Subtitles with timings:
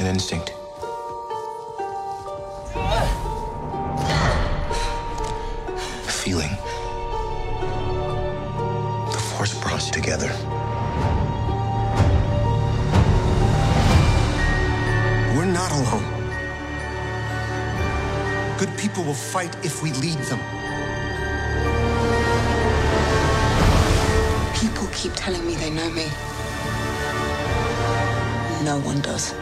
[0.00, 0.54] an instinct.
[6.06, 6.56] A feeling.
[9.12, 10.30] The force brought us together.
[15.36, 16.06] We're not alone.
[18.58, 20.40] Good people will fight if we lead them.
[24.54, 26.06] People keep telling me they know me.
[28.64, 29.34] No one does.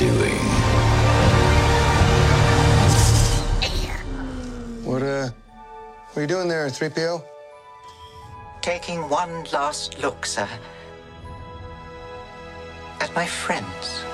[0.00, 0.38] Undoing.
[4.84, 5.30] What, uh,
[6.12, 7.22] what are you doing there, 3PO?
[8.62, 10.48] Taking one last look, sir.
[13.00, 14.04] At my friends.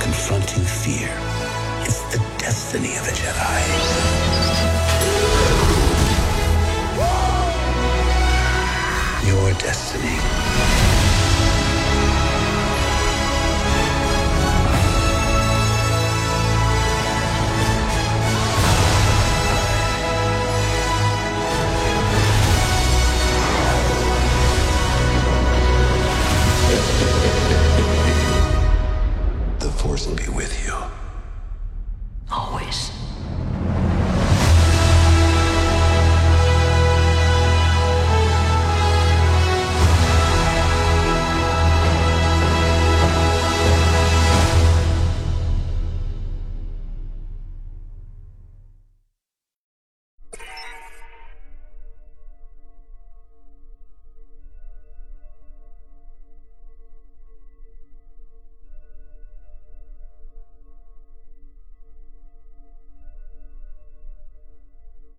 [0.00, 1.10] Confronting fear
[1.86, 4.21] is the destiny of a Jedi.
[9.92, 10.31] Your